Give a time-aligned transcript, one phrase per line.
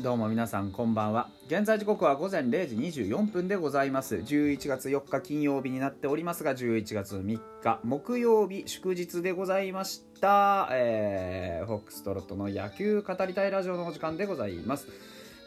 [0.00, 1.28] どうも皆さんこんばんは。
[1.48, 4.14] 現在時刻は午前0時24分でございます。
[4.14, 10.68] 11月4日金曜日になっておりますが11月3日木曜日祝日でございました。
[10.70, 14.86] えー、フォックストロットの野球語りたいラジオのお時間でございます。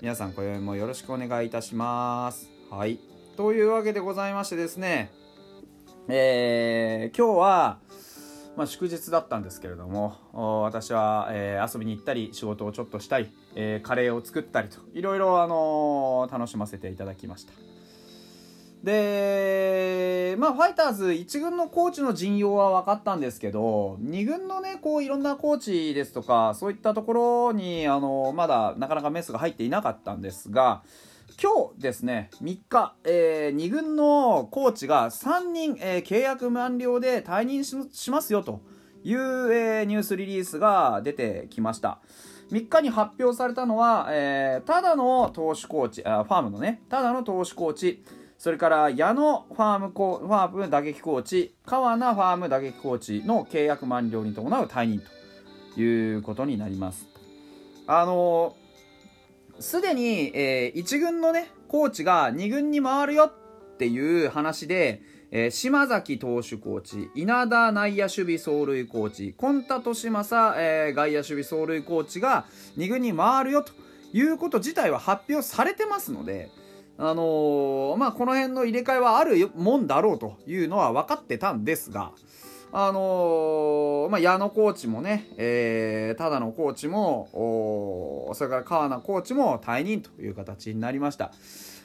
[0.02, 2.49] 皆さん今宵もよろしくお願いいたします。
[2.70, 2.99] はい。
[3.38, 5.13] というわけでございましてですね。
[6.09, 7.79] えー、今日は
[8.58, 17.54] まあ、祝日だったんですけれども私は、えー、遊びに行ったり仕事をちょっとしたり、えー、カレーを作ったりといろいろ、あのー、楽しませていただきました。
[18.84, 30.82] でまあファイターズ1軍のコーチの陣容は分かったんですけど2軍のねこういろんなコーチですとかそういったところに、あのまだなかなかメスが入っていなかったんですが
[31.43, 38.61] 今日ですね、3日、えー、2軍のコーチが3人、えー、契約満了で退任しますよと
[39.03, 39.17] いう、
[39.51, 41.97] えー、ニュースリリースが出てきました。
[42.51, 48.03] 3日に発表されたのは、えー、ただの投手コーチあ、ファームのね、ただの投手コーチ、
[48.37, 55.01] それから矢野ファームコファーム打撃コーチ、川名ファーム打撃コーチの契約満了に伴う退任
[55.73, 57.07] ということになります。
[57.87, 58.55] あの
[59.60, 72.46] すでに、えー、1軍のね、コーチが2軍に回るよっていう話で、えー、島崎投手コーチ、稲田内野守備走塁コーチ、今田利正、えー、外野守備走塁コーチが
[72.78, 73.72] 2軍に回るよと
[74.13, 76.50] いうこと自体は発表されてますので、
[76.97, 82.12] あのー、まあ、この辺の入れ替えはあるもんだろうというのは分かってたんですが、
[82.74, 91.34] あのー、まあ、矢野コーチもね、えー、ただのコーチも、それから川名コーチも退任という形になりました。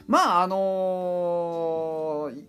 [0.07, 2.43] まあ、あのー、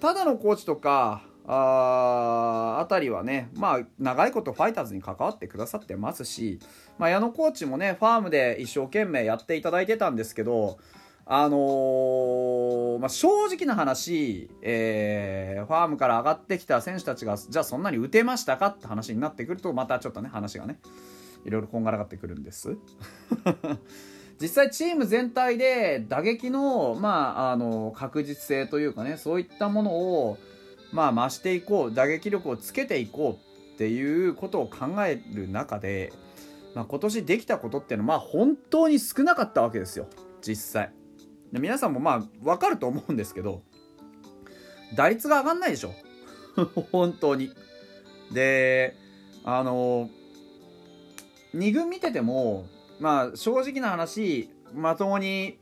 [0.00, 6.60] ただのコーチとか、ああたりはね、まあ、長いことファイターズに関わってくださってますし、
[6.98, 10.78] まあ、矢野コーチもね、ファームで一生懸命やっていただいてたんですけど、
[11.24, 20.80] あのー、まあ、正直な話、えー、ファームから上がってきた選手たちがじゃあそんなに打てましたかって話になってくるとまたちょっとね話がね
[21.44, 22.76] いろいろこんがらがってくるんです
[24.40, 30.38] 実際チーム全体で打撃の,、まあ、あの確実性というかねそういったものを、
[30.92, 36.12] まあ、増していこう打撃力をつけていこうっていうことを考える中で、
[36.74, 40.08] まあ、今年できたことっていうのはまあ本当に少なかったわけですよ
[40.40, 41.01] 実際。
[41.52, 43.62] で皆さんもまあ分かると思うんですけど
[44.94, 45.92] 打率が上がんないでしょ。
[46.92, 47.50] 本当に。
[48.32, 48.96] で
[49.44, 50.08] あの
[51.54, 52.66] 2軍見てても
[53.00, 55.58] まあ正直な話まともに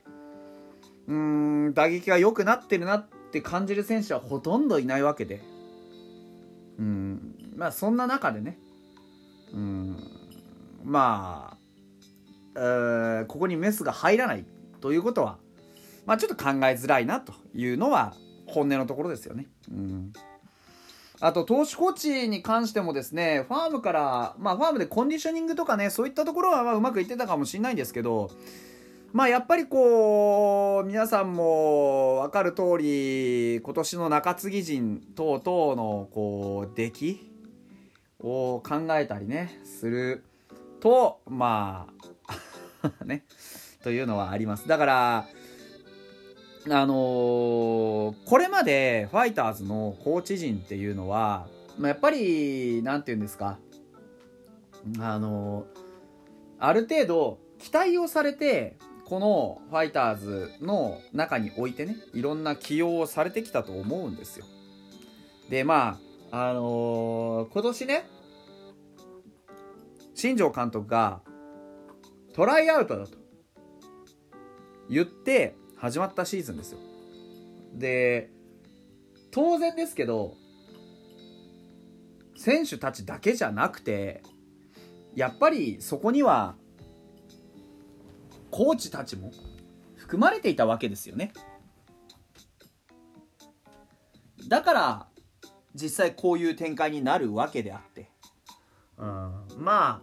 [1.08, 5.42] うん打撃が良くなってるなって感じる選手はほとんどいないわけで。
[6.78, 8.58] うんまあそんな中でね。
[9.52, 9.96] うん
[10.84, 11.56] ま
[12.54, 14.44] あここにメスが入らない
[14.80, 15.38] ということは
[16.10, 19.46] まあ、ちょっと考えづらいなというのは本音のところですよね。
[19.70, 20.12] うん
[21.20, 28.30] あと、投手コーチに関してもですね、ファームから、まあ、ファームでコンディショニングとかね、そういったところはまうまくいってたかもしれないんですけど、
[29.12, 37.20] まあ、やっぱりこう、皆さんも分かる通り、今年の中継ぎ陣等々の、こう、出来
[38.20, 40.24] を考えたりね、する
[40.80, 41.86] と、ま
[42.82, 43.26] あ ね、
[43.84, 44.66] というのはあります。
[44.66, 45.28] だから、
[46.68, 51.46] あのー、これまでファイターズのコーチ陣っていうのは、
[51.78, 53.58] まあ、やっぱり、なんて言うんですか、
[54.98, 55.64] あのー、
[56.58, 58.76] ある程度期待をされて、
[59.06, 64.44] このファイターズの中においてね、いろんな起用をされてきたと思うんですよ。
[65.48, 65.98] で、ま
[66.30, 68.06] あ、あのー、今年ね、
[70.14, 71.22] 新庄監督が
[72.34, 73.16] トライアウトだと
[74.90, 76.78] 言って始まったシーズンですよ。
[77.74, 78.30] で
[79.30, 80.34] 当然ですけど
[82.36, 84.22] 選手たちだけじゃなくて
[85.14, 86.56] やっぱりそこには
[88.50, 89.32] コーチたちも
[89.96, 91.32] 含まれていたわけですよね。
[94.48, 95.06] だから
[95.74, 98.10] 実際こういう展開になるわけであって、
[98.98, 99.06] うん、
[99.56, 100.02] ま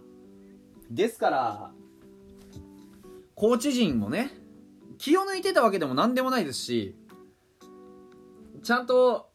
[0.90, 1.70] ですから
[3.34, 4.30] コーチ陣もね
[4.98, 6.96] 気を抜いてたわけでも何でもないですし
[8.62, 9.30] ちゃんと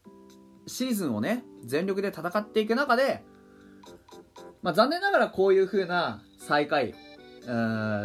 [0.67, 3.23] シーズンをね全力で戦っていく中で、
[4.61, 6.93] まあ、残念ながらこういう風な最下位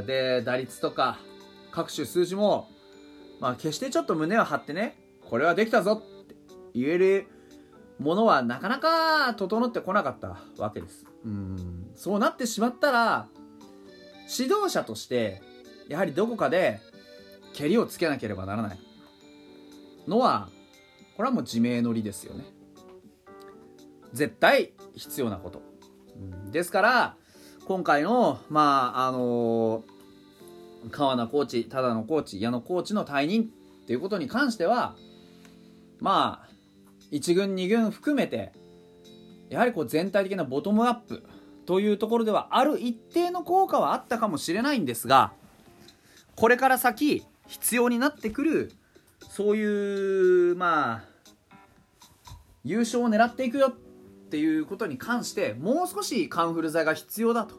[0.07, 1.19] で打率とか
[1.71, 2.69] 各種数字も、
[3.41, 4.97] まあ、決してちょっと胸を張ってね
[5.29, 6.35] これはできたぞって
[6.75, 7.27] 言える
[7.99, 11.05] ものはなかなか整ってこなかったわけです。
[11.25, 11.91] うん。
[11.97, 13.27] そうなってしまったら
[14.39, 15.43] 指導者として
[15.89, 16.81] やはりどこかで
[17.59, 18.79] 蹴りをつけなければならない。
[20.07, 20.49] のは
[21.17, 22.45] これはもう自明の理ですよね。
[24.13, 25.61] 絶対必要なこと、
[26.17, 27.17] うん、ですから
[27.67, 34.95] 今回のまああのー、川名コーチただのコーチ矢野コーチの退任っていうことに関しては
[35.99, 36.49] まあ
[37.11, 38.53] 1軍2軍含めて
[39.51, 41.25] やはりこう全体的なボトムアップ
[41.67, 45.33] というところではある一定の効果はあったかもしれないんですが
[46.35, 48.73] これから先必要になってくる
[49.31, 51.05] そういうまあ
[52.65, 53.73] 優勝を狙っていくよっ
[54.31, 57.57] ていうことに関してもう少しカンフル剤が必要だと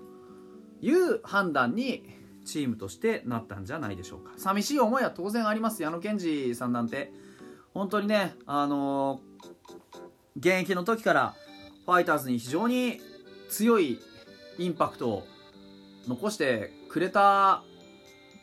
[0.81, 2.03] いう判断に
[2.45, 4.31] チームとしてなったんじゃないでしょうか。
[4.37, 5.83] 寂しい思いは当然あります。
[5.83, 7.11] 矢野健二さんなんて
[7.73, 11.35] 本当にねあのー、現役の時から
[11.85, 13.01] ファイターズに非常に
[13.49, 13.99] 強い
[14.57, 15.27] インパクトを
[16.07, 17.63] 残してくれた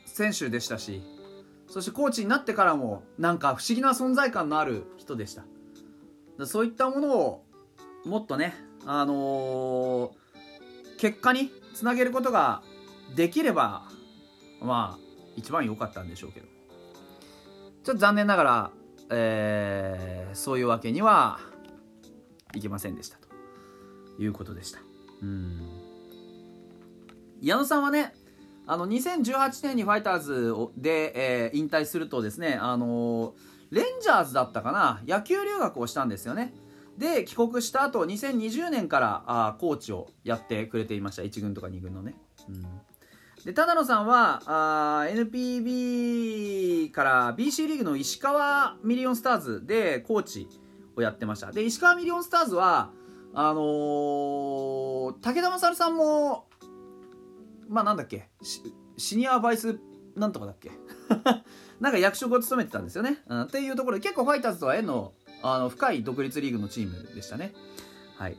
[0.05, 1.01] 選手でしたし
[1.77, 5.43] そしてコーチになってからもなんか不思議な存在感のある人でした。
[6.47, 7.45] そういったものを
[8.03, 8.55] もっとね
[8.87, 10.09] あのー、
[10.97, 12.63] 結果につなげることが
[13.15, 13.83] できれば
[14.59, 14.99] まあ
[15.35, 16.47] 一番良かったんでしょうけど。
[17.83, 18.71] ちょっと残念ながら、
[19.11, 21.37] えー、そういうわけには
[22.55, 23.27] いけませんでしたと
[24.17, 24.79] いうことでした。
[25.21, 25.61] うん。
[27.39, 28.15] 矢野さんはね
[28.67, 36.53] あの2018年にファイターズで、えー、引退するとですね、あのー、レンジャーズだったかな野球留学をしたんですよね。
[36.97, 41.21] で帰国した後2020年からあコーチをやってくれていました。
[41.21, 42.15] 1軍とか2軍のね、
[42.49, 42.61] うん、
[43.45, 50.49] で多田野さんはあ NPB から BC リーグの石川ミリオンスターズでコーチ
[50.95, 51.51] をやってました。
[51.51, 52.91] で石川ミリオンスターズは
[53.33, 56.46] あのー、武田勝さんも
[57.67, 58.29] まあなんだっけ？
[58.97, 59.79] シニアアバイス
[60.15, 60.71] なんとかだっけ？
[61.79, 67.53] なんか役職を務めてたんですよね、うん、っていうところで結構ファイターズとは縁のあの深い独立リーグのチームでしたね。
[68.17, 68.37] はい。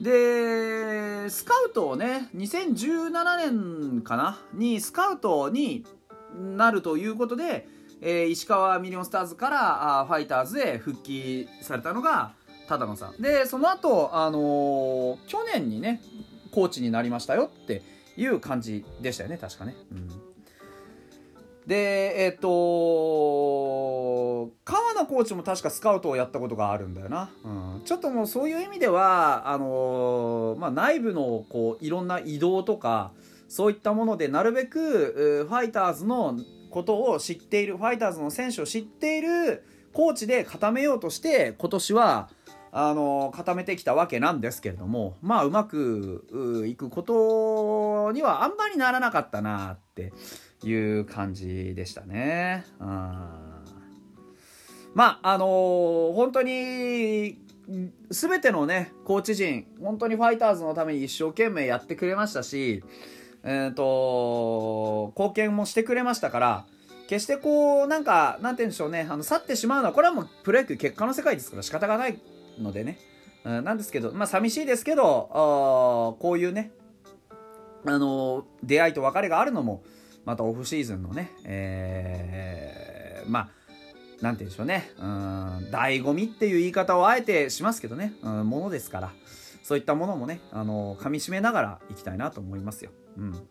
[0.00, 4.38] でスカウトをね2017年かな？
[4.54, 5.84] にスカウトに
[6.34, 7.68] なるということで、
[8.00, 12.32] えー、石川ミリオンスターズからあファイターズへ復帰されたのが
[12.68, 13.20] 只野さん。
[13.20, 16.00] でその後あのー、去年にね
[16.52, 17.82] コーチになりましたよって
[18.20, 19.74] いう感じでしたよね確かね。
[19.90, 20.08] うん、
[21.66, 22.50] でえっ、ー、と
[24.64, 33.12] 川名コーチも確かスカウトをやったことがあるんだよな、うん、ちょっともうそういう意味ではあのー、まあ、内部のこういろんな移動とか
[33.48, 36.38] そういったものでなるべくファイターズの
[36.70, 42.28] ことを知っているファイターズの選手を知っているコーチで固めようとして今年は
[42.72, 50.12] あの固めてきたわけなんですけれどもまあうまくいくことにはあんまりならなかったなって
[50.64, 52.64] いう感じでしたね。
[54.94, 57.38] まああのー、本当に
[58.10, 62.82] 全てのねコーチ陣本当にファイターズのために一生懸命やってくれましたし、
[63.44, 66.64] えーと、貢献もしてくれましたから
[67.08, 72.18] 決してこうなんかなんて言うんでしょうねあの去ってしまうのはこれはもうプロ野球結果の世界ですから仕方がない
[72.60, 72.98] のでね、
[73.44, 75.28] うん、なんですけどまあ寂しいですけど
[76.20, 76.72] こういうね
[77.86, 79.82] あの出会いと別れがあるのも
[80.24, 83.50] またオフシーズンのね、えー、まあ
[84.22, 84.90] なんて言うんでしょうね。
[84.98, 89.12] うん醍醐味っていう言い方をあえてしますけどね、うん、ものですから。
[89.62, 92.90] そういったものもねあの噛みしめながらいきたいなと思いますよ。
[93.16, 93.48] うん。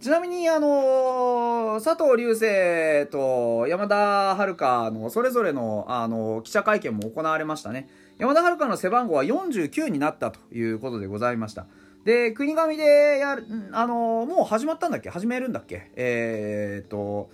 [0.00, 7.88] ちなみに、あのー、佐藤隆星と山田遥のそれぞれの、あのー、記者会見も行われましたね。
[8.20, 11.66] 山田遥の背番号は49になったということでございました。
[12.04, 15.08] で、国神でやる、あのー、もう始まったんだっけ？
[15.08, 15.90] 始めるんだっけ？
[15.96, 17.30] えー、っと、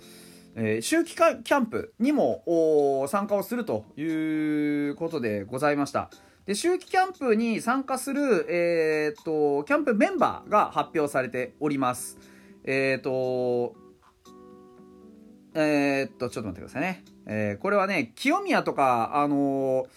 [0.55, 6.09] えー、秋季キャンプにも参加をするということでございました。
[6.45, 12.17] で、秋季キャンプに参加する、えー、っと、キャンプメンバーが発表されております。
[12.63, 13.75] えっ、と、
[15.53, 17.03] えー、っと、ちょっと待ってくださいね。
[17.25, 19.87] えー、これはね、清宮とか、あのー、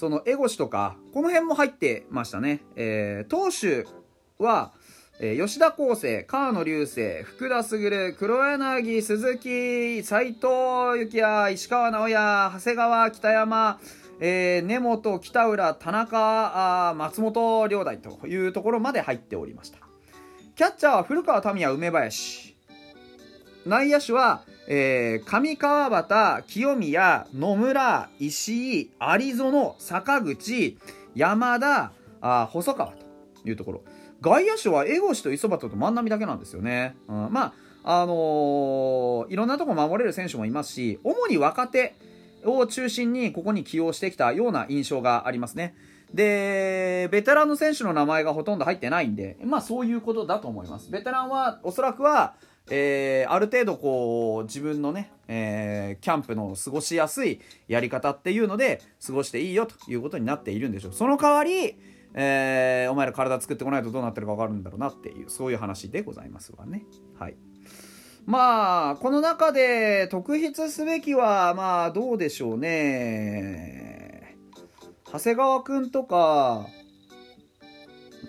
[0.00, 2.62] その、エゴシとか、この辺も入ってましたね。
[2.74, 3.86] えー、投手
[4.42, 4.72] は、
[5.20, 10.40] えー、吉田康生、河野流星、福田優、黒柳、鈴木、斎藤
[11.04, 13.78] 幸也、石川直也、長谷川、北山、
[14.20, 19.80] えー、根本、北浦、田中、あ松本良大というところまで入っておりました。
[20.56, 22.56] キャッチャーは古川民也梅林
[23.66, 30.78] 内野手は、えー、上川端清宮野村石井有園坂口
[31.14, 33.82] 山田あ細川というところ
[34.20, 37.52] 外野手は江越と磯端と万波だけなんですよね、うん、まあ
[37.82, 41.94] あのー、いろんなとこ守れる選手もいますし、主に若手
[42.44, 45.74] を中心にここに起用してきたような印象がありますね。
[46.12, 50.90] で、ベテランの選手の名前がほとんど入ってないんで、まあそういうことだと思います。
[50.90, 52.34] ベテランはおそらくは、
[52.68, 60.92] えー、ある程度こう自分のね、えー、キャンプの過ごしやすいやり方っていうので過ごしていいよということになっているんでしょう。
[60.92, 61.76] その代わり、
[62.14, 66.84] えー、お前ら体作ってこないとどうなってるか分かるんだろうなっていうそういう話でございますわね。
[67.18, 67.36] はい。
[68.26, 74.36] まあこの中で特筆すべきはまあどうでしょうね。
[75.12, 76.66] 長谷川君とか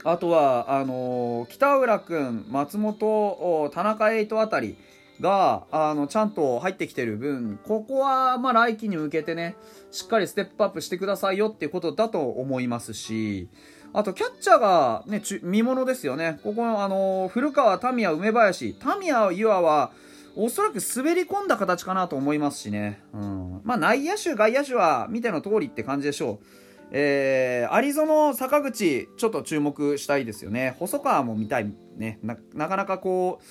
[0.03, 4.75] あとは、あのー、北浦君、松本、田中エイトあたり
[5.19, 9.55] が、あの、ちゃんと入ってきてる分、ここは、まあ、来季に向けてね、
[9.91, 13.47] しっかりステップアップしてくださいよっていうことだと思いますし、
[13.93, 16.39] あと、キャッチャーがね、見物ですよね。
[16.43, 19.91] ここの、あのー、古川、タミヤ、梅林、タミヤ、岩は、
[20.35, 23.01] おそらく滑り込んだ形かなと思いますしね。
[23.13, 23.61] うん。
[23.65, 26.60] まあ、内野手、外野手は見ての通りって感じでしょう。
[26.91, 30.75] えー、アリゾノ坂口ちょっと注目したいですよね。
[30.79, 32.19] 細川も見たいね。
[32.21, 32.35] な
[32.67, 33.45] かなかこう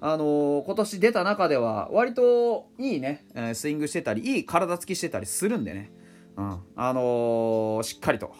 [0.00, 5.92] あのー、今年出た中では割といいね、え、スイングしてたりいい体つきしてたりするんでね、
[6.36, 6.58] うん。
[6.74, 8.32] あのー、しっかりと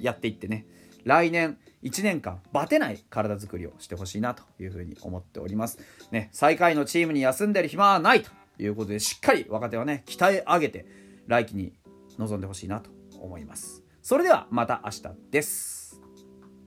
[0.00, 0.66] やっていってね。
[1.04, 5.78] 来年1年間バテない体作りをしてほしいなというふうに思っております。
[6.10, 10.86] ね最下位のチームに休んでる暇はないということでしっかり若手はね鍛え上げて
[11.26, 11.74] 来季に
[12.18, 12.90] 臨んでほしいなと
[13.24, 13.82] 思います。
[14.02, 15.73] それではまた明日です。